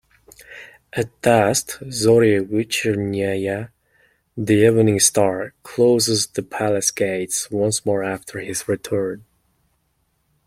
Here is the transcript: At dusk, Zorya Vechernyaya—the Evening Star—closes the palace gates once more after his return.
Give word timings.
At 0.93 1.21
dusk, 1.21 1.79
Zorya 1.81 2.41
Vechernyaya—the 2.49 4.51
Evening 4.55 4.99
Star—closes 4.99 6.25
the 6.25 6.41
palace 6.41 6.89
gates 6.89 7.51
once 7.51 7.85
more 7.85 8.03
after 8.03 8.39
his 8.39 8.67
return. 8.67 9.23